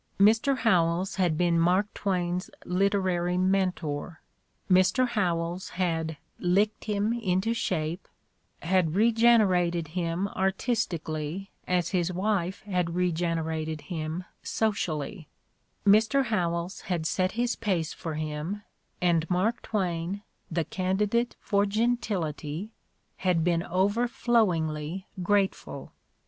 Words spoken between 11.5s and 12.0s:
as